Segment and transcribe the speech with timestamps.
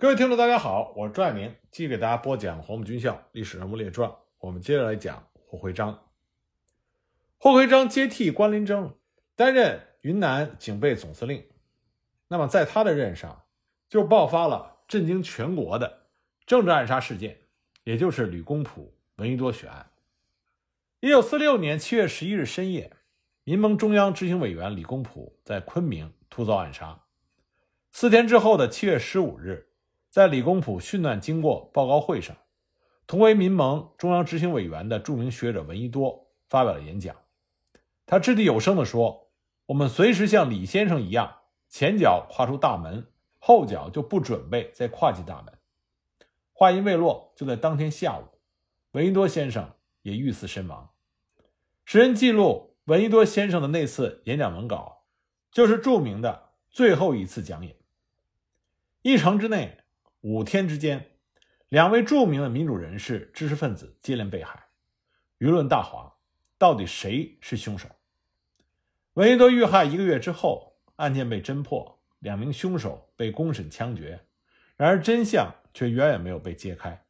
[0.00, 4.08] 各位听众，大家好，我是朱爱明，继续给大家播讲《黄埔军校历史人物列传》。
[4.38, 6.06] 我们接着来讲霍辉章。
[7.36, 8.96] 霍辉章接替关麟征，
[9.36, 11.44] 担任云南警备总司令。
[12.28, 13.42] 那么在他的任上，
[13.90, 16.06] 就爆发了震惊全国的
[16.46, 17.36] 政治暗杀事件，
[17.84, 19.90] 也就是李公朴、闻一多血案。
[21.00, 22.90] 一九四六年七月十一日深夜，
[23.44, 27.02] 民盟中央执行委员李公朴在昆明突遭暗杀。
[27.92, 29.66] 四天之后的七月十五日。
[30.10, 32.36] 在李公朴殉难经过报告会上，
[33.06, 37.14] 同为民盟中央执行委员的著名学者闻一多发表了演讲。
[38.06, 39.30] 他掷地有声地说
[39.66, 43.06] ：“我们随时像李先生一样，前脚跨出大门，
[43.38, 45.56] 后脚就不准备再跨进大门。”
[46.52, 48.24] 话音未落，就在当天下午，
[48.90, 50.90] 闻一多先生也遇刺身亡。
[51.84, 55.04] 时人记录闻一多先生的那次演讲文稿，
[55.52, 57.76] 就是著名的最后一次讲演。
[59.02, 59.76] 一城之内。
[60.22, 61.12] 五天之间，
[61.70, 64.68] 两位著名的民主人士、知识分子接连被害，
[65.38, 66.16] 舆论大哗。
[66.58, 67.88] 到底谁是凶手？
[69.14, 74.26] 闻一多遇害一个月之后，案件被侦破，两名凶手被公审枪决。
[74.76, 77.06] 然而真相却远远没有被揭开。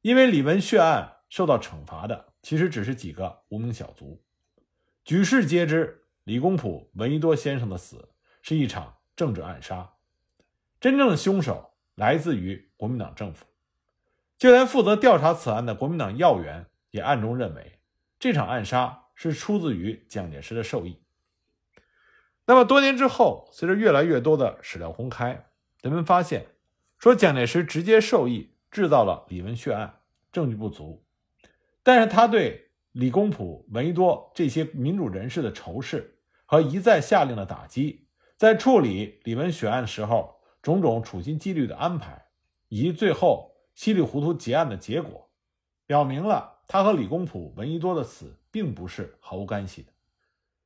[0.00, 4.20] 因为李文血案受到惩罚的，其实只是几个无名小卒。
[5.04, 8.08] 举世皆知，李公朴、闻一多先生的死
[8.42, 9.94] 是一场政治暗杀，
[10.80, 11.73] 真正的凶手。
[11.94, 13.46] 来自于国民党政府，
[14.36, 17.78] 就连负责调查此案的国民党要员也暗中认为，
[18.18, 21.00] 这场暗杀是出自于蒋介石的授意。
[22.46, 25.46] 那么多年之后，随着越来越多的史料公开，
[25.82, 26.46] 人们发现，
[26.98, 30.00] 说蒋介石直接授意制造了李文血案，
[30.32, 31.06] 证据不足，
[31.84, 40.33] 但是他对李公朴、闻一多这些民主人士的仇视和一再下令的打击，在处理李文血案的时候。
[40.64, 42.24] 种种处心积虑的安排，
[42.68, 45.28] 以及最后稀里糊涂结案的结果，
[45.84, 49.92] 表明了他和李公朴、闻一多的死并不是毫无干系的。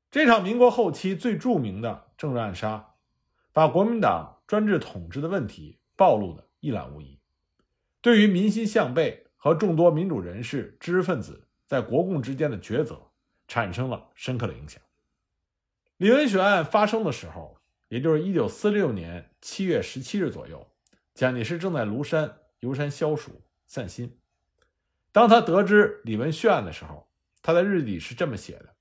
[0.08, 2.94] 这场民国后期最著名的政治暗杀，
[3.53, 7.19] 把国民党专制统治的问题暴露的一览无遗，
[8.00, 13.10] 对于民心向背和众多民主人士、知识分子在国共之间的抉择，
[13.48, 14.81] 产生了深刻的影响。
[15.97, 17.57] 李文血案发生的时候。
[17.88, 20.71] 也就是一九四六年七月十七日左右，
[21.15, 24.19] 蒋介石正在庐山游山消暑散心。
[25.10, 27.09] 当他得知李文旭案的时候，
[27.41, 28.75] 他在日记里是这么写的：“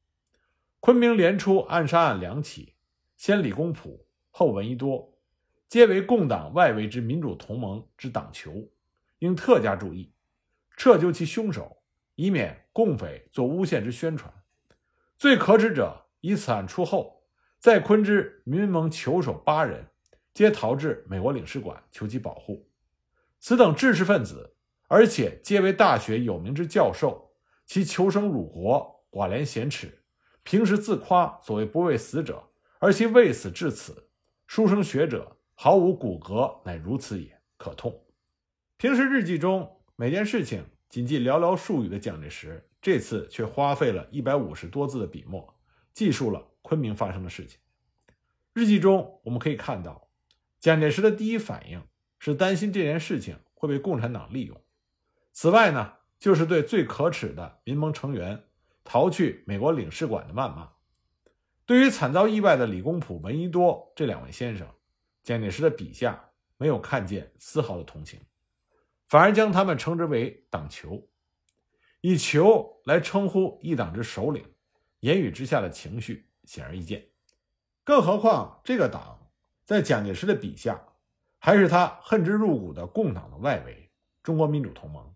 [0.82, 2.76] 昆明连出暗杀案两起，
[3.16, 5.18] 先李公朴，后闻一多，
[5.70, 8.70] 皆为共党外围之民主同盟之党囚，
[9.20, 10.12] 应特加注意，
[10.76, 11.82] 彻究其凶手，
[12.16, 14.34] 以免共匪做诬陷之宣传。
[15.16, 17.16] 最可耻者，以此案出后。”
[17.60, 19.88] 在昆之民盟囚首八人，
[20.34, 22.70] 皆逃至美国领事馆求其保护。
[23.40, 24.56] 此等知识分子，
[24.88, 27.32] 而且皆为大学有名之教授，
[27.66, 30.04] 其求生辱国，寡廉鲜耻，
[30.44, 32.44] 平时自夸所谓不畏死者，
[32.80, 34.08] 而其畏死至此，
[34.46, 38.04] 书生学者毫无骨骼，乃如此也，可痛。
[38.78, 45.56] 平时日记中每件事情仅记寥寥数语的蒋介石，这次却花费了一百五十多字的笔墨，
[45.92, 46.48] 记述了。
[46.68, 47.58] 昆明发生的事情，
[48.52, 50.10] 日记中我们可以看到，
[50.60, 51.82] 蒋介石的第一反应
[52.20, 54.62] 是担心这件事情会被共产党利用。
[55.32, 58.44] 此外呢，就是对最可耻的民盟成员
[58.84, 60.74] 逃去美国领事馆的谩骂。
[61.66, 64.68] 对于惨遭意外的李公朴、闻一多这两位先生，
[65.24, 68.20] 蒋介石的笔下没有看见丝毫的同情，
[69.08, 71.08] 反而将他们称之为党囚，
[72.02, 74.44] 以囚来称呼一党之首领，
[75.00, 76.27] 言语之下的情绪。
[76.48, 77.10] 显而易见，
[77.84, 79.30] 更何况这个党
[79.66, 80.82] 在蒋介石的笔下，
[81.38, 83.92] 还是他恨之入骨的共党的外围——
[84.24, 85.14] 中国民主同盟。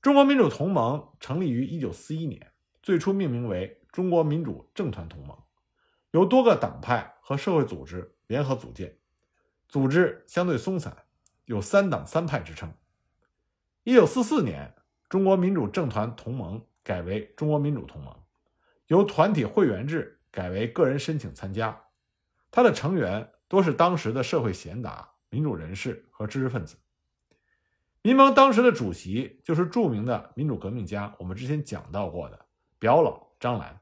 [0.00, 2.52] 中国民主同盟成立于一九四一年，
[2.82, 5.38] 最初命名为中国民主政团同盟，
[6.12, 8.96] 由多个党派和社会组织联合组建，
[9.68, 11.04] 组织相对松散，
[11.44, 12.72] 有三党三派之称。
[13.84, 14.74] 一九四四年，
[15.10, 18.21] 中国民主政团同盟改为中国民主同盟。
[18.92, 21.84] 由团体会员制改为个人申请参加，
[22.50, 26.76] 他的成员多是当时的社会贤达、民主人士和知识分子。
[28.02, 32.44] 民盟当时的主席就是著名的民主革命家，我们之前讲到过的
[32.78, 33.80] 表老张澜。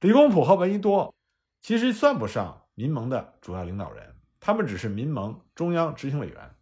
[0.00, 1.12] 李公朴和闻一多
[1.60, 6.54] 其实算不上民盟的主要领导人，他们只是民盟中央执行委员。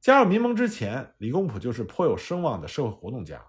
[0.00, 3.44] 加入民盟之前，李公朴就是颇有声望的社会活动家，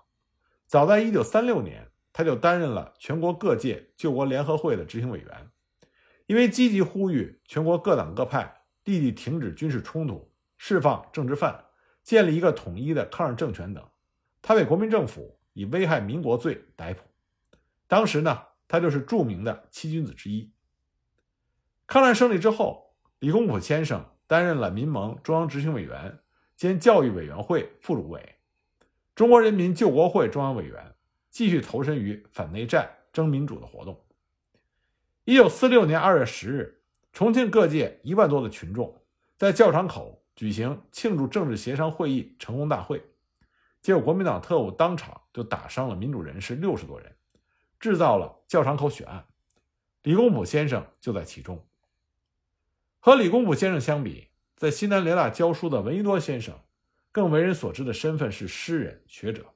[0.66, 1.88] 早在1936年。
[2.18, 5.52] 他就担任了全国各界救国联合会的执行委员，
[6.28, 11.66] 因为积极呼吁全国各党各派立即停止军事冲突、释放政治犯、
[12.04, 13.86] 建立一个统一的抗日政权等，
[14.42, 17.02] 他被国民政府以危害民国罪逮捕。
[17.86, 20.54] 当时呢，他就是著名的七君子之一。
[21.86, 26.18] 抗战胜利之后，李公朴先生担任了民盟中央执行委员
[26.56, 28.38] 兼教育委员会副主委、
[29.14, 30.95] 中国人民救国会中央委员，
[31.36, 34.02] 继续投身于反内战、争民主的活动。
[35.26, 39.02] 一九四六年二月十日，重庆各界一万多的群众
[39.36, 43.04] 在教场口举行庆祝政治协商会议成功大会，
[43.82, 47.14] 结果国民党特务当场就打伤了民主人士六十多人，
[47.82, 49.26] 制造了教场口血案。
[50.04, 51.62] 李公朴先生就在其中。
[53.02, 56.58] 和李公朴先生相比，在西南联大教书的闻一多先生，
[57.12, 59.48] 更为人所知的身份是诗人学者。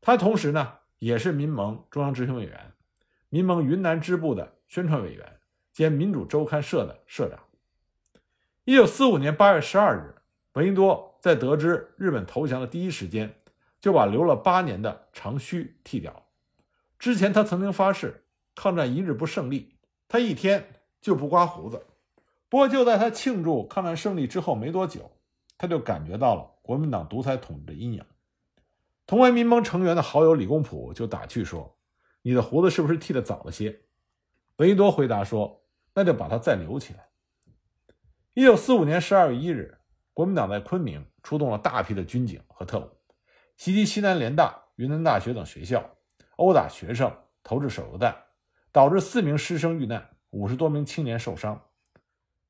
[0.00, 2.72] 他同时呢，也是民盟中央执行委员、
[3.28, 4.54] 民盟云南支部的。
[4.70, 5.26] 宣传委员
[5.72, 7.40] 兼民主周刊社的社长。
[8.62, 10.14] 一九四五年八月十二日，
[10.52, 13.34] 闻一多在得知日本投降的第一时间，
[13.80, 16.24] 就把留了八年的长须剃掉。
[17.00, 18.22] 之前他曾经发誓，
[18.54, 19.74] 抗战一日不胜利，
[20.06, 20.64] 他一天
[21.00, 21.84] 就不刮胡子。
[22.48, 25.10] 不过就在他庆祝抗战胜利之后没多久，
[25.58, 28.04] 他就感觉到了国民党独裁统治的阴影。
[29.10, 31.76] 同为民盟成员的好友李公朴就打趣说
[32.22, 33.80] ：“你的胡子是不是剃得早了些？”
[34.58, 35.64] 闻一多回答说
[35.96, 37.08] ：“那就把它再留起来。”
[38.34, 39.76] 一九四五年十二月一日，
[40.14, 42.88] 国民党在昆明出动了大批的军警和特务，
[43.56, 45.84] 袭击西南联大、云南大学等学校，
[46.36, 48.16] 殴打学生，投掷手榴弹，
[48.70, 51.60] 导致四名师生遇难，五十多名青年受伤。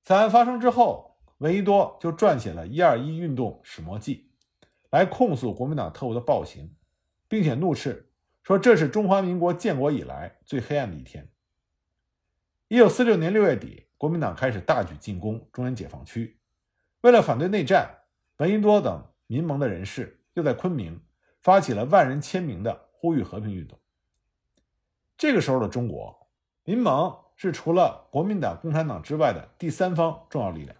[0.02, 4.29] 此案发生之后，闻一多就撰写了《一二一运动始末记》，
[4.90, 6.75] 来控诉国民党特务的暴行，
[7.28, 8.10] 并且怒斥
[8.42, 11.31] 说：“这是中华民国建国以来最黑暗的一天。”
[12.69, 16.38] 一九四六年六月底，国民党开始大举进攻中原解放区。
[17.02, 18.00] 为了反对内战，
[18.38, 21.00] 闻一多等民盟的人士又在昆明
[21.40, 23.78] 发起了万人签名的呼吁和平运动。
[25.16, 26.28] 这个时候的中国，
[26.64, 30.76] 民盟是除了国民党、共产党之外的第三方重要力量。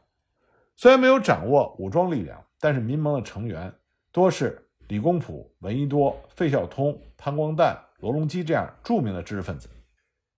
[0.77, 3.75] 虽然没有掌握武装力量，但是民盟的成员
[4.12, 9.69] 多是李公朴、闻一多、费孝通、潘光旦、罗隆基这样著名的知识分子。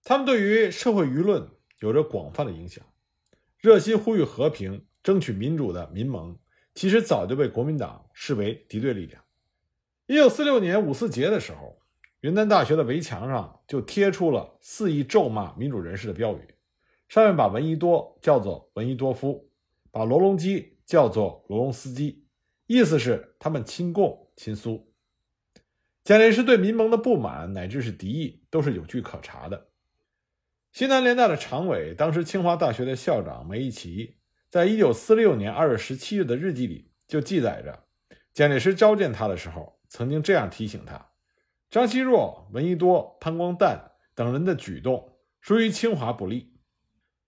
[0.05, 1.49] 他们对于社会舆论
[1.81, 2.85] 有着广泛的影响，
[3.59, 6.37] 热心呼吁和平、争取民主的民盟，
[6.75, 9.23] 其实早就被国民党视为敌对力量。
[10.07, 11.79] 一九四六年五四节的时候，
[12.21, 16.55] 云南大学的围墙上就贴出了肆意咒骂民主人士的标语，
[17.09, 19.49] 上面把闻一多叫做闻一多夫，
[19.91, 22.22] 把罗隆基叫做罗隆斯基，
[22.73, 24.95] 意思是他们亲共亲苏。
[26.05, 29.69] 蒋介石对民盟的不满乃至是敌意，都是有据可查的。
[30.73, 34.17] 西南联大的常委，当时清华大学的校长梅贻琦，
[34.49, 37.85] 在一九四六年二月十七日的日记里就记载着，
[38.33, 41.11] 蒋介石召见他的时候，曾经这样提醒他：
[41.71, 46.55] 张奚若、闻一多、潘光旦等人的举动属于清华不利。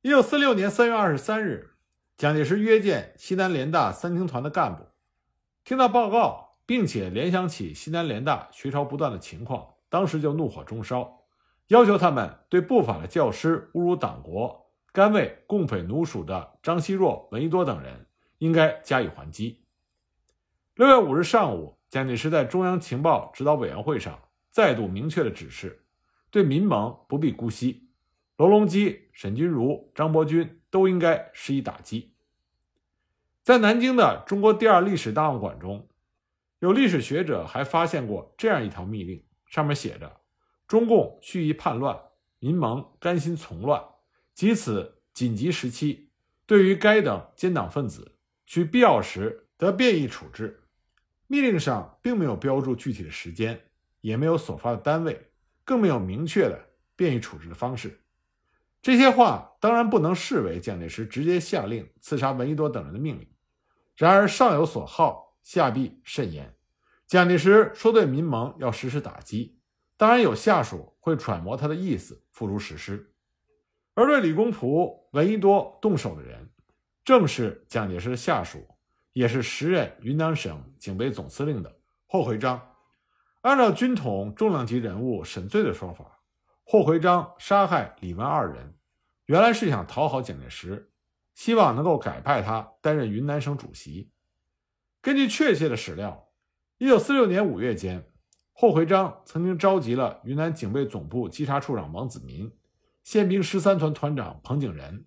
[0.01, 1.77] 一九四六年三月二十三日，
[2.17, 4.87] 蒋介石约见西南联大三青团的干部，
[5.65, 11.25] 听到报告，并且联想起西南联大学潮不断的情况，当时就怒火中烧。
[11.69, 18.07] 要求他们对不法的教师、侮辱党国、甘为共匪奴属的张奚若、闻一多等人，
[18.37, 19.65] 应该加以还击。
[20.75, 25.87] 六月五日上午，蒋介石在中央情报指导委员会上再度明确的指示，
[26.31, 27.89] 对民盟不必姑息，
[28.37, 32.14] 罗隆基、沈钧儒、张伯钧都应该施以打击。
[33.45, 35.87] 在南京的中国第二历史档案馆中，
[36.61, 40.11] 有历史学者还发现过这样一条密令，上面写着。
[40.67, 41.95] 中共蓄意叛乱，
[42.39, 43.85] 民盟甘心从乱，
[44.33, 46.09] 即此紧急时期，
[46.47, 50.63] 对于该等奸党分子，需必要时得便宜处置。
[51.27, 53.61] 密令上并没有标注具体的时间，
[54.01, 55.33] 也没有所发的单位，
[55.67, 56.59] 更没有明确的
[56.97, 58.01] 便宜处置的方式。
[58.81, 63.29] 这些话当然不能视为蒋介石直接下令刺杀闻一多等人的命令。
[63.97, 66.57] 然而上有所好，下必甚焉。
[67.07, 69.59] 蒋介石说对民盟要实施打击。
[69.97, 73.15] 当然有下属会揣摩他的意思，付诸实施。
[73.95, 76.51] 而对李公朴、闻一多动手的人，
[77.05, 78.67] 正是蒋介石的下属，
[79.13, 82.75] 也是时任云南省警备总司令的霍回章。
[83.43, 86.19] 按照军统重量级人物沈醉的说法，
[86.65, 88.75] 霍回章杀害李文二人，
[89.27, 90.91] 原来是想讨好蒋介石，
[91.35, 94.11] 希望能够改派他担任云南省主席。
[95.03, 96.29] 根据确切的史料，
[96.79, 98.09] 一九四六年五月间。
[98.57, 102.53] 霍回章曾经召集了云南警备总部稽查处长王子民、
[103.03, 105.05] 宪兵十三团团长彭景仁、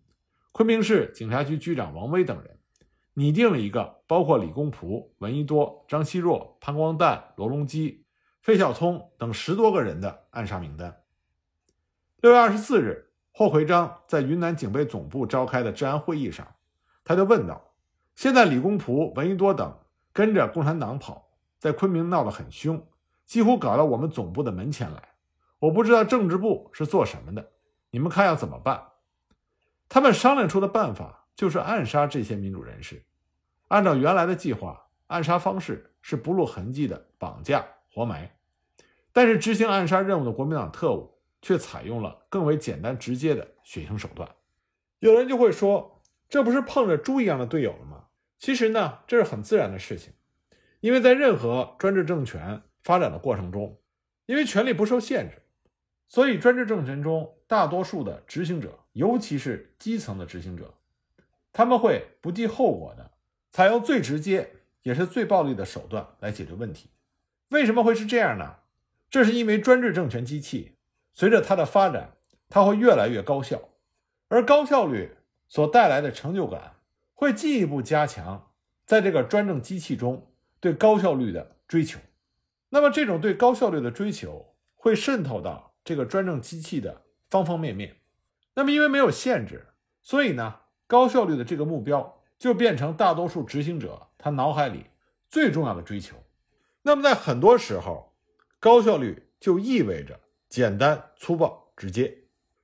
[0.51, 2.60] 昆明市警察局局长王威等人
[3.13, 8.05] 拟定了一个包括李公朴、闻一多、张锡若、潘光旦、罗隆基、
[8.41, 11.01] 费孝通等十多个人的暗杀名单。
[12.19, 13.07] 六月二十四日，
[13.38, 16.56] 霍奎章在云南警备总部召开的治安会议上，
[17.03, 17.62] 他就问道
[18.17, 19.77] ：“现在李公朴、闻一多等
[20.12, 21.29] 跟着共产党跑，
[21.60, 22.84] 在昆明闹得很凶，
[23.27, 25.10] 几乎搞到我们总部的门前来。
[25.60, 27.51] 我不知道政治部是做什么的，
[27.91, 28.84] 你们看要怎么办？”
[29.88, 33.06] 他们商量出的办法就是暗杀这些民主人士。
[33.67, 37.63] 按照原来的计划，暗杀方式是不露痕迹的绑架、
[37.94, 38.36] 活埋。
[39.13, 44.29] 但是执行暗杀任务的国民党特务却采用了更为简单直接的血腥手段。
[45.00, 48.06] 有人就会说，这不是碰着猪一样的队友了吗？
[48.38, 50.13] 其实呢，这是很自然的事情，
[50.79, 53.79] 因为在任何专制政权发展的过程中，
[54.25, 55.41] 因为权力不受限制，
[56.08, 58.79] 所以专制政权中大多数的执行者。
[58.94, 60.74] 尤其是基层的执行者，
[61.53, 63.12] 他们会不计后果的
[63.51, 66.89] 采用最直接也是最暴力的手段来解决问题。
[67.50, 68.56] 为什么会是这样呢？
[69.12, 70.76] 这是因为专制政权机器
[71.17, 72.15] 随着它的发展，
[72.47, 73.59] 它会越来越高效，
[74.27, 76.75] 而高效率所带来的成就感
[77.15, 78.51] 会进一步加强
[78.86, 82.00] 在这个专政机器中对高效率的追求。
[82.69, 87.95] 那么，这种对高效率的追求会渗透到这个专政机器的方方面面。
[88.53, 89.65] 那么，因为没有限制，
[90.03, 94.86] 所以呢，高效率的这个目标就变成大多数执行者他脑海里
[95.27, 96.15] 最重要的追求。
[96.83, 98.13] 那么，在很多时候，
[98.59, 100.19] 高效率就意味着
[100.50, 102.18] 简单、粗暴、直接。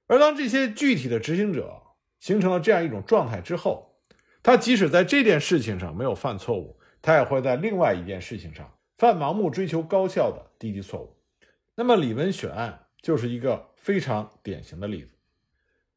[0.08, 1.82] 而当这些具体的执行者
[2.20, 3.98] 形成了这样一种状态之后，
[4.42, 11.16] 他即使在这件事情上没有犯错误，他也会在另外一件事情上犯盲目追求高效的低级错误。
[11.76, 15.10] 那么，李文选案就是一个非常典型的例子。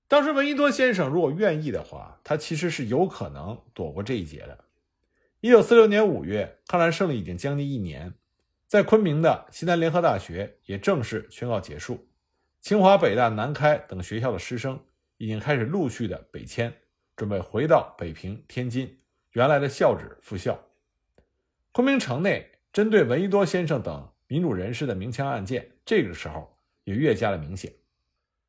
[0.09, 4.65] 当时闻一多先生如果愿意的话，他其实是有可能躲过这一劫的。
[5.41, 8.15] 一九四六年五月，抗战胜利已经将近一年，
[8.67, 12.09] 在昆明的西南联合大学也正式宣告结束，
[12.61, 14.81] 清华、北大、南开等学校的师生
[15.19, 16.75] 已经开始陆续的北迁，
[17.15, 18.99] 准备回到北平、天津
[19.33, 20.61] 原来的校址复校。
[21.71, 27.73] 昆明城内针对闻一多先生等民主人士的明枪暗箭，这个时候也越加的明显。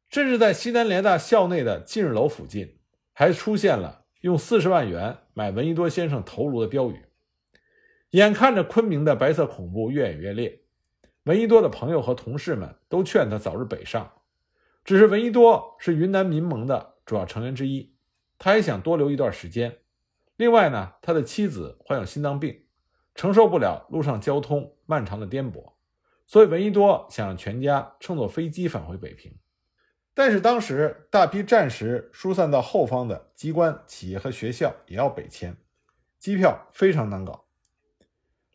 [0.09, 2.79] 甚至在西南联大校内的近日楼附近，
[3.13, 7.06] 还出现了用四十万元买闻一多先生头颅的标语。
[8.11, 10.61] 眼看着昆明的白色恐怖越演越烈，
[11.23, 14.13] 闻一多的朋友和同事们都劝他早日北上。
[14.85, 17.93] 只是闻一多是云南民盟的主要成员之一，
[18.37, 19.79] 他也想多留一段时间。
[20.37, 22.63] 另外呢，他的妻子患有心脏病，
[23.13, 25.73] 承受不了路上交通漫长的颠簸，
[26.25, 29.37] 所以闻一多想让全家乘坐飞机返回北平。
[30.13, 35.57] 但是当时大批战时疏散到后方的机关、企业和学校也要北迁，
[36.17, 37.46] 机票非常难搞。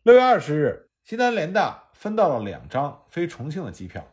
[0.03, 4.05] 六月二十日，西南联大分到了两张飞重庆的机票，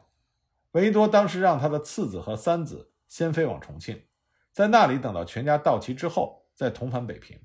[0.71, 4.01] 闻一多当时让他的次子和三子先飞往重庆，
[4.53, 7.37] 在那里等到全家到齐之后再同返北平。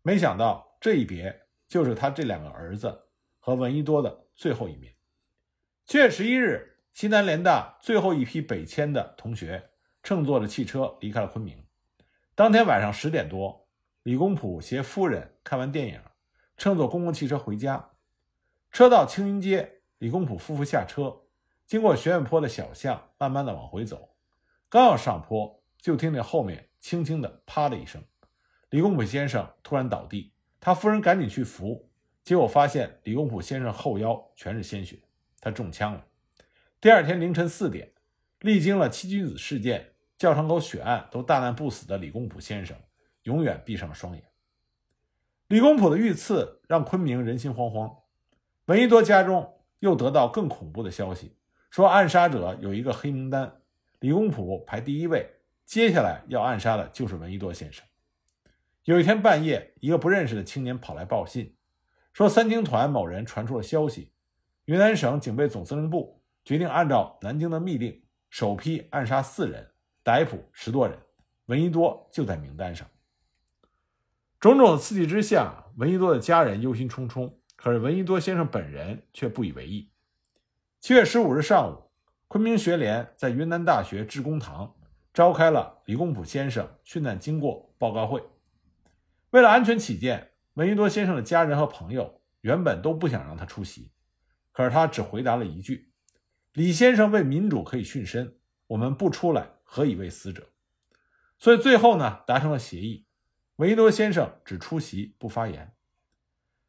[0.00, 1.38] 没想到这一别
[1.68, 2.98] 就是他这两个儿子
[3.38, 4.94] 和闻一多的最后一面。
[5.84, 6.78] 七月十一日。
[6.92, 9.70] 西南联大最后一批北迁的同学
[10.02, 11.64] 乘坐着汽车离开了昆明。
[12.34, 13.68] 当天晚上十点多，
[14.02, 16.00] 李公朴携夫人看完电影，
[16.60, 17.92] 乘坐公共汽车回家。
[18.70, 21.22] 车到青云街，李公朴夫妇下车，
[21.66, 24.10] 经过学院坡的小巷，慢慢的往回走。
[24.68, 28.04] 刚要上坡，就听见后面轻轻的“啪”的一声，
[28.68, 31.88] 李公朴先生突然倒地，他夫人赶紧去扶，
[32.22, 34.98] 结果发现李公朴先生后腰全是鲜血，
[35.40, 36.04] 他中枪了。
[36.78, 37.90] 第二天凌晨四点，
[38.40, 42.76] 历经了七君子事件、教场口血案都大难不死的李公朴先生，
[43.22, 44.22] 永远闭上了双眼。
[45.50, 47.92] 李公朴的遇刺让昆明人心惶惶。
[48.66, 51.36] 闻一多家中又得到更恐怖的消息，
[51.72, 53.52] 说暗杀者有一个黑名单，
[53.98, 55.28] 李公朴排第一位，
[55.66, 57.84] 接下来要暗杀的就是闻一多先生。
[58.84, 61.56] 有一天半夜，一个不认识的青年跑来报信，
[62.12, 64.12] 说三青团某人传出了消息，
[64.66, 66.22] 云南省警备总司令部。
[66.44, 69.68] 决定按照南京的密令，首批暗杀四人，
[70.04, 70.96] 逮捕十多人，
[71.46, 72.86] 闻一多就在名单上。
[74.40, 79.92] 种种刺激之下，闻一多的家人忧心忡忡，可是闻一多先生本人却不以为意。
[80.80, 81.90] 七月十五日上午，
[82.26, 84.74] 昆明学联在云南大学致公堂
[85.12, 88.22] 召开了李公朴先生殉难经过报告会。
[89.28, 93.92] 为了安全起见，闻一多先生的家人和朋友原本都不想让他出席，
[94.52, 95.92] 可是他只回答了一句。
[96.54, 100.48] 李先生为民主可以殉身，我们不出来何以为死者？
[101.38, 103.04] 所以最后呢达成了协议，
[103.60, 105.74] 维多先生只出席不发言。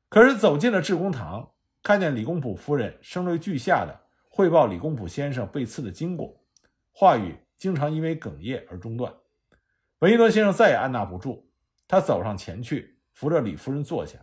[0.10, 6.44] 可是走进了致公堂，看见李公朴夫人声泪俱下的汇报李公朴先生被刺的经过，
[6.92, 9.14] 话语经常因为哽咽而中断。
[10.00, 11.46] 维多先生再也按捺不住，
[11.88, 14.20] 他走上前去扶着李夫人坐下，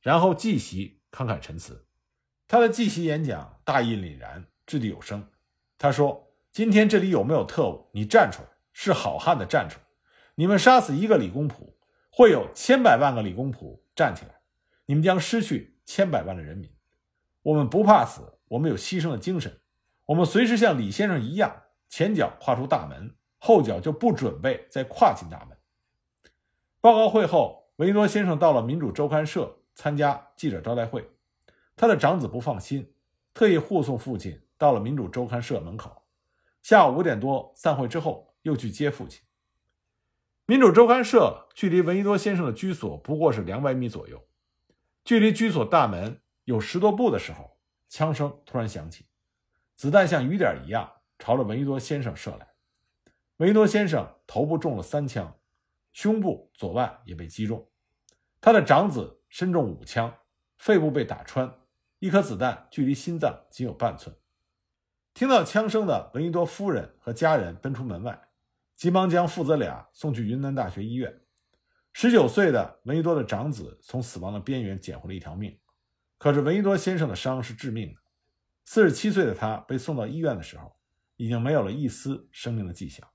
[0.00, 1.84] 然后继席慷慨陈词。
[2.46, 5.28] 他的继席演讲大义凛然，掷地有声。
[5.76, 7.90] 他说：“今天这里有没有特务？
[7.92, 9.84] 你站出来，是好汉的站出来。
[10.36, 11.76] 你们杀死一个李公朴，
[12.14, 14.40] 会有千百万个李公朴站起来，
[14.84, 16.70] 你们将失去千百万的人民。
[17.40, 19.60] 我们不怕死，我们有牺牲的精神。
[20.04, 25.56] 我们随时像李先生一样，前脚跨出大门，后脚就不准备再跨进大门。”
[26.82, 31.10] 报告会后，维多先生到了《民主周刊》社参加记者招待会。
[31.74, 32.92] 他的长子不放心，
[33.32, 36.02] 特意护送父亲到了《民主周刊》社门口。
[36.60, 39.20] 下午五点多散会之后，又去接父亲。
[40.44, 44.26] 《民主周刊》社距离闻一多先生的居所不过是两百米左右。
[45.04, 47.56] 距离居所大门有十多步的时候，
[47.88, 49.06] 枪声突然响起，
[49.76, 52.48] 子弹像雨点一样朝着闻一多先生射来。
[53.36, 55.32] 闻一多先生头部中了三枪，
[55.92, 57.68] 胸部、左腕也被击中。
[58.40, 60.12] 他的长子身中五枪，
[60.58, 61.52] 肺部被打穿。
[62.00, 64.16] 一颗子弹距离心脏仅有半寸。
[65.14, 68.20] 听到枪声的闻一多夫人和家人奔出门外，
[68.82, 71.20] 急忙将父子俩送去云南大学医院。
[71.92, 75.56] 十九岁的闻一多的长子从死亡的边缘捡回了一条命，
[76.18, 78.00] 可是闻一多先生的伤是致命的。
[78.64, 80.76] 四十七岁的他被送到医院的时候，
[81.14, 83.08] 已经没有了一丝生命的迹象。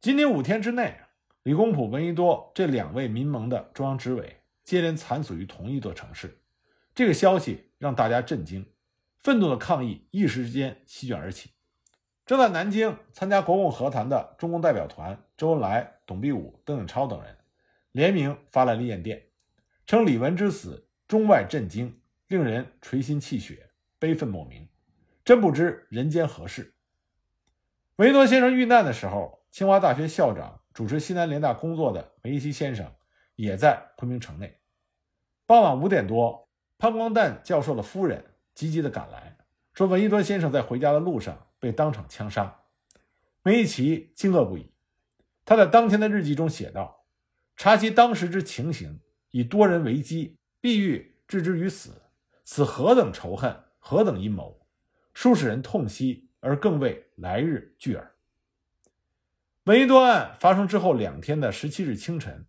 [0.00, 1.00] 仅仅五天之内，
[1.42, 6.40] 李公朴、闻一多这两位民盟的中央执委接连惨死于同一座城市。
[6.94, 8.64] 这个消息让大家震惊，
[9.18, 11.50] 愤怒的抗议一时之间席卷而起。
[12.30, 17.36] 正在南京参加国共和谈的中共代表团周恩来、董必武、邓颖超等人
[17.90, 19.20] 联名发来了唁电，
[19.84, 24.68] 称李文之死中外震惊，令人垂心泣血，悲愤莫名，
[25.24, 26.72] 真不知人间何事。
[27.96, 32.94] 维多先生遇难的时候，清华大学校长、主持西南联大工作的梅贻琦先生
[33.34, 34.60] 也在昆明城内。
[35.46, 36.48] 傍晚五点多。
[36.78, 39.36] 潘光旦教授的夫人急急地赶来，
[39.74, 42.62] 说：“闻一多先生在回家的路上被当场枪杀。”
[43.44, 44.72] 梅贻琦惊愕不已。
[45.44, 47.04] 他在当天的日记中写道
[47.56, 52.02] ：“查其当时之情形，以多人为机，必欲置之于死，
[52.42, 54.66] 此何等仇恨，何等阴谋，
[55.14, 58.14] 殊使人痛惜，而更为来日惧耳。”
[59.64, 62.46] 闻一多案发生之后两天的十七日清晨，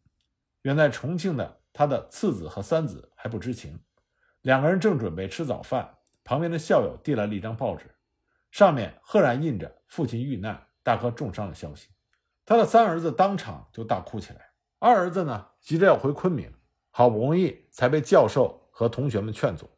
[0.63, 3.79] 远在重庆的他的次子和三子还不知情。
[4.41, 7.90] 两个人正准备吃早饭，旁边的校友递来了一张报纸，
[8.51, 11.89] 上面赫然印着父亲遇难、大哥重伤的消息。
[12.45, 16.53] 他的三儿子当场就大哭起来，二儿子呢急着要回昆明，
[16.89, 19.69] 好不容易才被教授和同学们劝阻。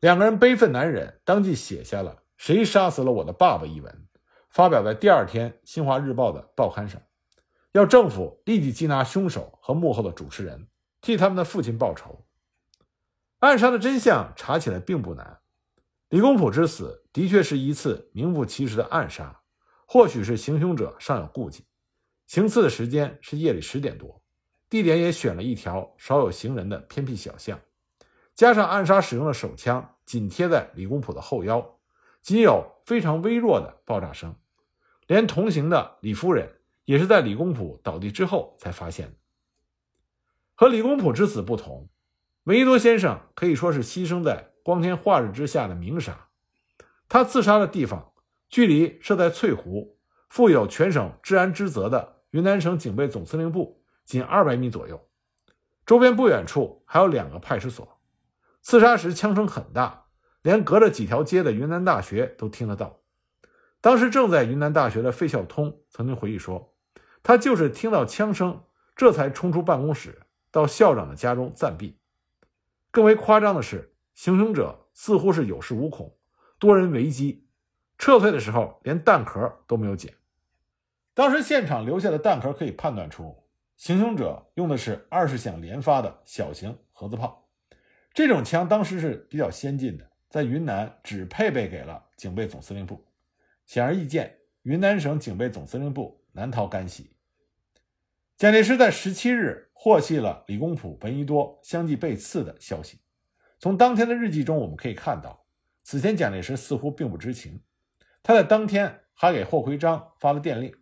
[0.00, 4.06] 两个人悲愤难忍，当即写下了“谁杀死了我的爸爸”一文，
[4.50, 7.00] 发表在第二天《新华日报》的报刊上，
[7.70, 10.66] 要政府立即缉拿凶手和幕后的主持人，
[11.00, 12.26] 替他们的父亲报仇。
[13.38, 15.40] 暗杀的真相查起来并不难，
[16.08, 19.42] 李公朴之死的确是一次名副其实的暗杀，
[19.86, 21.64] 或许是行凶者尚有顾忌。
[22.26, 24.22] 行刺的时间是夜里十点多，
[24.70, 27.60] 地点也选了一条少有行人的偏僻小巷，
[28.34, 31.78] 加上暗杀使用的手枪紧贴在李公朴的后腰，
[32.22, 34.34] 仅有非常微弱的爆炸声，
[35.06, 39.14] 连同行的李夫人也是在李公朴倒地之后才发现的。
[40.54, 41.90] 和李公朴之死不同。
[42.44, 46.28] 闻一多先生可以说是牺牲在光天化日之下的明杀。
[47.12, 48.14] 他自杀的地方
[48.48, 49.98] 距离设在翠湖、
[50.30, 54.98] 负有全省治安职责的云南省警备总司令部仅二百米左右，
[55.84, 58.00] 周边不远处还有两个派出所。
[58.62, 60.06] 刺杀时枪声很大，
[60.40, 63.00] 连隔着几条街的云南大学都听得到。
[63.82, 66.74] 当时正在云南大学的费孝通曾经回忆说，
[67.22, 68.62] 他就是听到枪声，
[68.96, 71.98] 这才冲出办公室到校长的家中暂避。
[72.90, 76.16] 更为夸张的是，行凶者似乎是有恃无恐，
[76.62, 77.48] 多人围击，
[77.98, 80.14] 撤退的时候连弹壳都没有捡。
[81.12, 83.36] 当时现场留下的弹壳可以判断出，
[83.76, 87.48] 行凶者用的是二十响连发的小型盒子炮。
[88.14, 93.04] 这种枪当时是比较先进的，在云南只配备给了警备总司令部。
[93.66, 97.16] 显而易见，云南省警备总司令部难逃干系。
[98.36, 99.70] 蒋介石在十七日。
[99.74, 103.00] 获悉了李公朴、闻一多相继被刺的消息。
[103.58, 105.41] 从当天的日记中，我们可以看到，
[105.82, 107.62] 此前蒋介石似乎并不知情。
[108.22, 110.74] 他在当天还给霍奎章发了电令，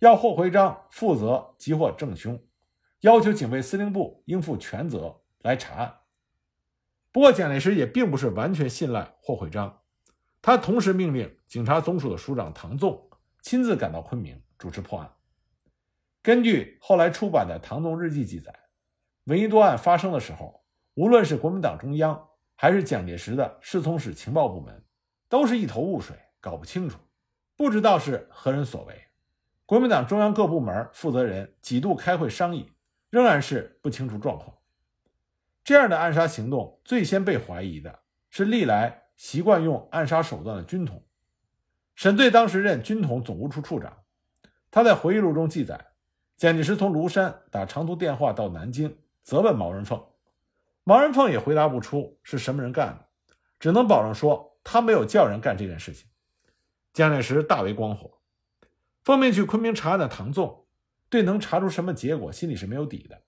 [0.00, 2.42] 要霍回章负责缉获正凶，
[3.00, 5.96] 要求警备司令部应负全责来查案。
[7.12, 9.80] 不过蒋介石也并不是完全信赖霍会章，
[10.42, 13.10] 他同时命令警察总署的署长唐纵
[13.42, 15.12] 亲自赶到昆明主持破案。
[16.22, 18.54] 根据后来出版的《唐纵日记》记载，
[19.24, 22.28] 闻一多案发生的时候，无论是国民党中央
[22.62, 24.84] 还是蒋介石的侍从室情报部门，
[25.30, 26.98] 都是一头雾水，搞不清楚，
[27.56, 29.02] 不知道是何人所为。
[29.64, 32.70] 国民党中央各部门负责人几度开会商议，
[33.08, 34.58] 仍然是不清楚状况。
[35.64, 41.02] 这样的暗杀行动，最先被怀疑的是历来习惯用暗杀手段的军统。
[41.94, 44.00] 沈醉当时任军统总务处处长，
[44.70, 45.92] 他在回忆录中记载，
[46.36, 50.04] 蒋介石从庐山打长途电话到南京，责问毛人凤，
[50.84, 53.06] 毛人凤也回答不出是什么人干的，
[53.58, 56.08] 只能保证说他没有叫人干这件事情。
[56.92, 58.18] 蒋介石大为光火，
[59.04, 60.66] 奉命去昆明查案的唐纵，
[61.08, 63.22] 对能查出什么结果心里是没有底的。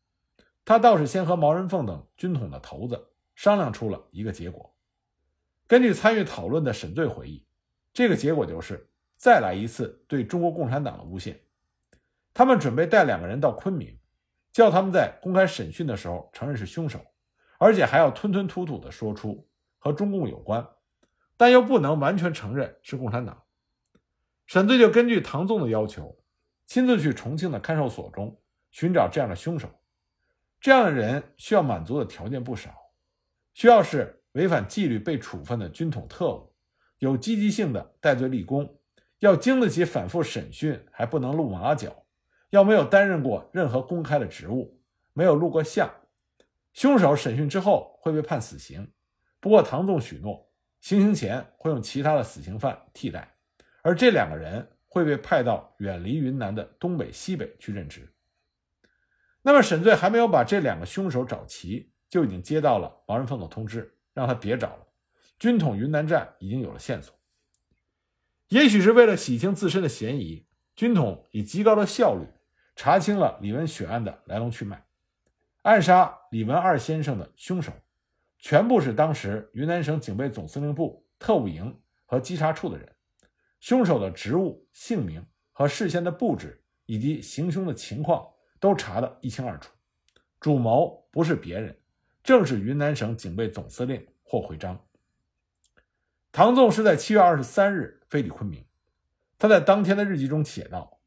[0.64, 4.74] 他倒是先和毛人凤等军统的头子商量出了一个结果。
[5.66, 7.46] 根据参与讨论的沈醉回忆，
[7.92, 11.40] 这个结果就是再来一次对中国共产党的诬陷。
[12.34, 13.98] 他们准备带两个人到昆明，
[14.52, 17.00] 叫他们在公开审讯的时候承认是凶手，
[17.62, 19.48] 而且还要吞吞吐吐地说出
[19.78, 20.66] 和中共有关，
[21.36, 23.40] 但又不能完全承认是共产党。
[24.46, 26.18] 沈醉就根据唐纵的要求，
[26.66, 28.36] 亲自去重庆的看守所中
[28.72, 29.68] 寻找这样的凶手。
[30.60, 32.74] 这样的人需要满足的条件不少，
[33.54, 36.52] 需要是违反纪律被处分的军统特务，
[36.98, 38.76] 有积极性的戴罪立功，
[39.20, 42.04] 要经得起反复审讯，还不能露马脚，
[42.50, 44.80] 要没有担任过任何公开的职务，
[45.12, 45.88] 没有录过像。
[46.72, 48.90] 凶手审讯之后会被判死刑，
[49.40, 53.34] 不过唐纵许诺，行刑前会用其他的死刑犯替代，
[53.82, 58.10] 而这两个人会被派到远离云南的东北、西北去任职。
[59.42, 64.86] 那么沈醉还没有把这两个凶手找齐，就已经接到了毛人凤的通知，让他别找了。
[65.38, 67.14] 军统云南站已经有了线索。
[68.48, 72.26] 也许是为了洗清自身的嫌疑，军统以极高的效率
[72.76, 74.86] 查清了李文雪案的来龙去脉。
[75.62, 77.72] 暗杀李文二先生的凶手，
[78.38, 82.88] 全部是当时云南省警备总司令部特务营和稽查处的人。
[83.60, 88.28] 凶手的职务、姓名和事先的布置，以及行凶的情况。
[88.60, 89.72] 都查得一清二楚，
[90.38, 91.76] 主谋不是别人，
[92.22, 94.78] 正是云南省警备总司令霍会章。
[96.30, 98.64] 唐纵是在七月二十三日飞抵昆明，
[99.36, 101.00] 他在当天的日记中写道：“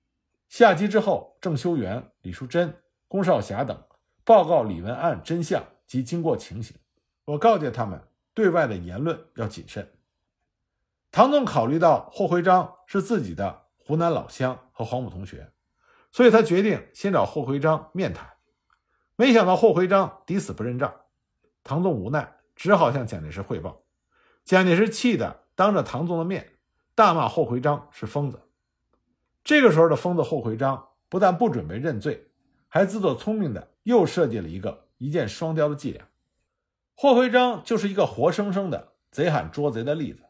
[0.50, 2.76] 下机之后，郑修元、李淑珍、
[3.08, 3.82] 龚少侠等
[4.26, 6.76] 报告李文案真相及经过情形。
[7.24, 8.02] 我告诫他们，
[8.34, 9.90] 对外的言论要谨慎。”
[11.10, 15.54] 唐纵考虑到霍会章是自己的湖南老乡和黄埔同学。
[16.12, 18.30] 所以他决定先找霍回章面谈，
[19.18, 20.94] 没想到霍回章抵死不认账，
[21.62, 23.84] 唐纵无奈，只好向蒋介石汇报。
[24.46, 26.54] 蒋介石气得当着唐纵的面
[26.96, 28.40] 大骂霍回章是疯子。
[29.44, 32.30] 这个时候的疯子霍回章不但不准备认罪，
[32.70, 36.06] 还自作聪明的又设计了一个一箭双雕的伎俩。
[36.94, 40.24] 霍徽章就是一个活生生的贼喊捉贼的例子。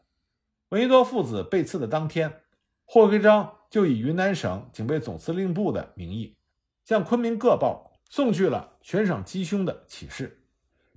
[0.70, 2.42] 闻一多父子被刺的当天，
[2.86, 3.52] 霍徽章。
[3.68, 6.36] 就以云南省警备总司令部的名义，
[6.84, 10.40] 向昆明各报送去了悬赏缉凶的启事，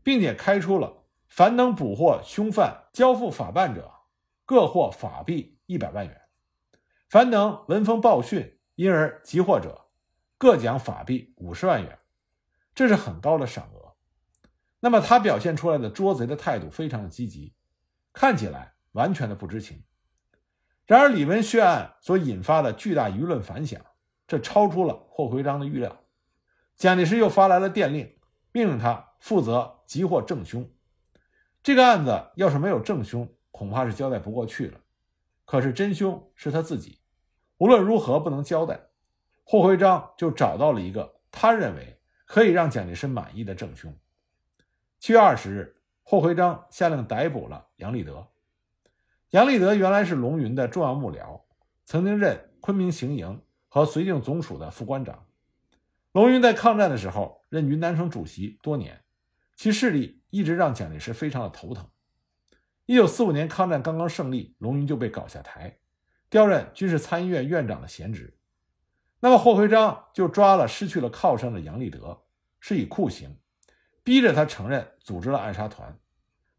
[0.04, 3.92] 并且开出了凡能捕获凶犯交付法办者，
[4.46, 6.16] 各获法币一百万元；
[7.10, 9.88] 凡能闻风报讯因而急获者，
[10.38, 11.99] 各奖法币五十万元。
[12.80, 13.94] 这是很高的赏额。
[14.80, 17.54] 那么他表现出来的捉贼的态度非常的积极，
[18.14, 19.84] 看起来完全的不知情。
[20.86, 23.82] 然而，李文血案所引发的巨大舆论反响，
[24.26, 26.06] 这超出了霍徽章的预料。
[26.78, 28.16] 蒋介石又发来了电令，
[28.54, 30.66] 命令他负责急获正凶。
[31.62, 34.80] 这个案子要是没有正凶，恐怕是交代不过去了。
[35.44, 37.02] 可是真凶是他自己，
[37.58, 38.80] 无论如何不能交代。
[39.44, 41.99] 霍徽章就找到了一个他认为
[42.30, 43.92] 可以让蒋介石满意的正凶。
[45.00, 48.28] 七月二十日，霍回章下令逮捕了杨立德。
[49.32, 51.42] 杨立德原来是龙云的重要幕僚，
[51.88, 55.26] 曾经任昆明行营和绥靖总署的副官长。
[56.12, 59.04] 龙云在抗战的时候任云南省主席多年，
[59.56, 61.90] 其势力一直让蒋介石非常的头疼。
[62.86, 65.80] 一九四五年抗战刚刚胜利，龙云就被搞下台，
[66.30, 68.36] 调任军事参议院院长的闲职。
[69.20, 72.22] 那么霍回章就抓了失去了靠山的杨立德，
[72.60, 73.38] 施以酷刑，
[74.04, 76.00] 逼着他承认组织了暗杀团，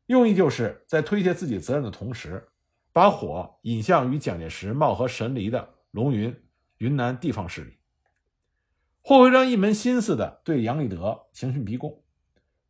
[0.07, 2.46] 用意就是在推卸自己责任的同时。
[2.92, 6.37] 把火引向与蒋介石貌合神离的龙云、
[6.79, 7.79] 云南地方势力。
[9.01, 12.03] 霍回章一门心思地对杨立德刑讯逼供，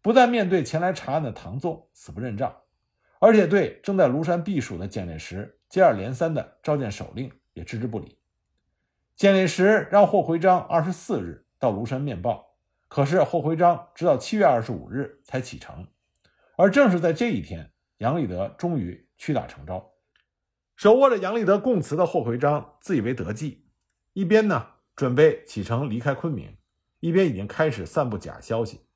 [0.02, 2.54] 不但面对前来查案的唐纵死不认账，
[3.18, 8.18] 而且对正在庐山避暑的蒋介石接二连三的召见手令也置之不理。
[9.20, 12.54] 蒋介石让霍回章二十四日到庐山面报，
[12.88, 15.88] 可是霍回章直到七月二十五日才启程，
[16.56, 19.92] 而正是在这一天，杨立德终于屈打成招。
[20.74, 23.66] 手握着杨立德供词的霍回章自以为得计，
[24.14, 24.68] 一边呢。
[24.96, 26.56] 准备启程离开昆明，
[27.00, 28.86] 一边已经开始散布假消息。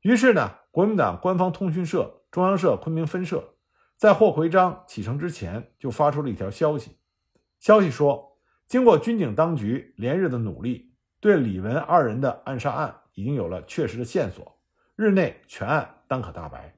[0.00, 3.54] 于是呢，国民党官方通讯社中央社昆明分社
[3.96, 6.98] 在霍回章启程之前就发出了一条消息，
[7.60, 8.31] 消息说，
[8.72, 14.58] 经过军警当局连日的努力，对李文二人的暗杀案已经有了确实的线索，
[14.96, 16.74] 日内全案当可大白。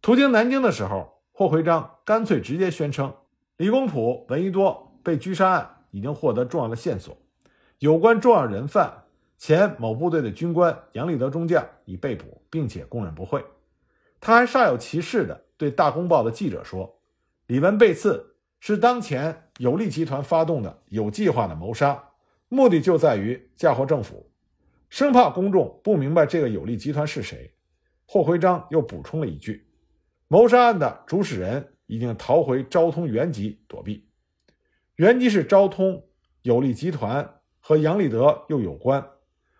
[0.00, 3.14] 途经南京的时候，霍奎章干脆直接宣称，
[3.58, 7.16] 李公朴、闻一多被狙杀案已经获得重要的线索。
[7.78, 9.04] 有关重要人犯
[9.38, 13.44] 前某部队的军官杨立德中将已被捕，并且供认不讳。
[14.18, 16.98] 他还煞有其事地对《大公报》的记者说
[17.46, 18.31] ：“李文被刺
[18.64, 22.10] 是当前有利集团发动的有计划的谋杀，
[22.46, 24.30] 目的就在于嫁祸政府，
[24.88, 27.52] 生怕公众不明白这个有利集团是谁。”
[28.06, 29.66] 霍回章又补充了一句
[30.28, 34.08] ：“谋杀案的主使人已经逃回昭通原籍躲避，
[34.94, 36.00] 原籍是昭通
[36.42, 37.28] 有利集团。”
[37.64, 39.08] 和杨立德又有关，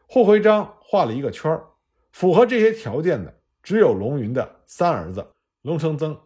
[0.09, 1.61] 霍回章画了一个圈
[2.11, 6.21] 符合这些条件的只有龙云的三儿子龙生曾。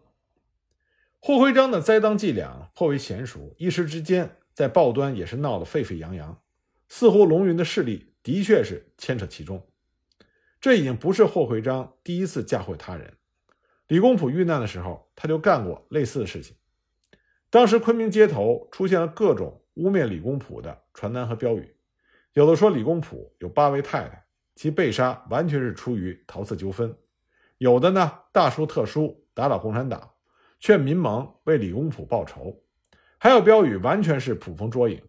[1.19, 6.39] 霍回章的栽赃伎俩颇为娴熟，一时之间在报端也是闹得沸沸扬扬，
[6.87, 9.65] 似乎龙云的势力的确是牵扯其中。
[10.61, 13.17] 这已经不是霍回章第一次嫁祸他人，
[13.87, 16.55] 李公朴遇难的时候，他就干过类似的事情。
[17.49, 19.63] 当时昆明街头出现了各种。
[19.77, 21.75] 污蔑李公朴的传单和标语，
[22.33, 26.89] 有的说李公朴有八位太太，其被杀完全是出于桃色纠纷；
[27.59, 30.13] 有的呢大书特书打倒共产党，
[30.59, 32.59] 劝民盟为李公朴报仇；
[33.19, 35.01] 还有标语完全是捕风捉影，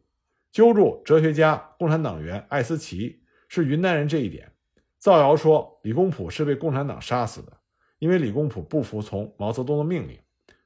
[0.50, 4.52] 揪住哲学家、共产党员艾思奇是云南人这一点，
[4.98, 7.58] 造谣说李公朴是被共产党杀死的，
[7.98, 10.18] 因为李公朴不服从毛泽东的命令，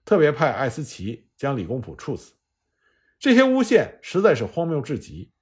[0.04, 2.34] 特别派艾思奇将李公朴处死。
[3.18, 5.32] 这些诬陷实在是荒谬至极。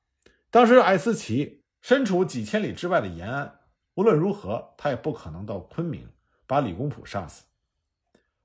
[0.50, 3.60] 当时艾思奇身处几千里之外的延安，
[3.94, 6.08] 无论如何，他也不可能到昆明
[6.46, 7.44] 把李公朴杀死。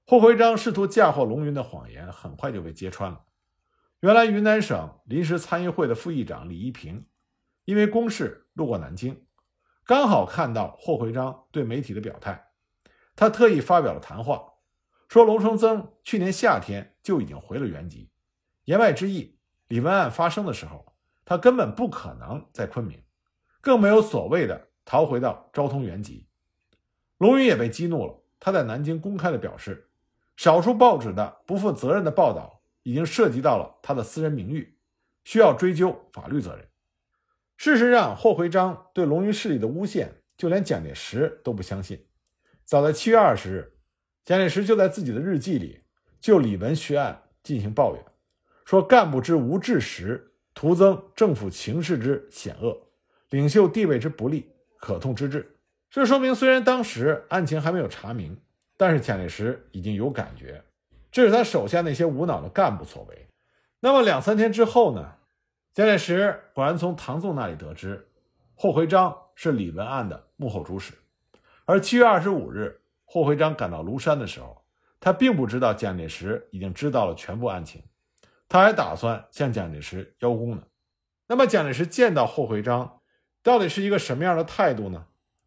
[0.06, 3.22] 霍回章试图嫁祸龙云的谎言很快就被揭穿了。
[4.02, 7.08] 原来，云南省临时参议会的副议长李一平，
[7.64, 9.26] 因为公事路过南京，
[9.86, 12.50] 刚好看到霍回章对媒体的表态，
[13.16, 14.44] 他特意发表了谈话，
[15.08, 18.12] 说龙承曾去年夏天就已经回了原籍。
[18.66, 23.02] 言外之意，李文案发生的时候，他根本不可能在昆明，
[23.62, 26.28] 更没有所谓的逃回到昭通原籍。
[27.18, 29.90] 龙云也被激怒了，他在南京公开的表示，
[30.36, 34.78] 少数报纸的不负责任的报道已经涉及到了他的私人名誉，
[35.24, 36.64] 需要追究法律责任。
[37.58, 42.06] 事实上，霍回章对龙云势力的诬陷，就连蒋介石都不相信。
[42.64, 43.74] 早在七月二十日，
[44.24, 45.82] 蒋介石就在自己的日记里
[46.20, 48.06] 就李文学案进行抱怨。
[48.66, 52.88] 说干部之无志识，徒增政府情势之险恶，
[53.32, 55.58] 领袖地位之不利，可痛之至。
[55.90, 58.40] 这说明，虽然当时案情还没有查明，
[58.78, 60.64] 但是蒋介石已经有感觉，
[61.16, 63.30] 这是他手下那些无脑的干部所为。
[63.80, 65.14] 那么两三天之后呢？
[65.74, 68.10] 蒋介石果然从唐纵那里得知，
[68.54, 70.94] 霍回章是李文案的幕后主使。
[71.64, 74.66] 而七月二十五日，霍回章赶到庐山的时候，
[75.00, 77.82] 他并不知道蒋介石已经知道了全部案情。
[78.50, 80.64] 他还打算向蒋介石邀功呢。
[81.28, 83.00] 那么，蒋介石见到霍回章，
[83.42, 85.06] 到底是一个什么样的态度呢？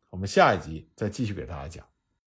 [0.08, 1.84] 我们下一集再继续给大家讲。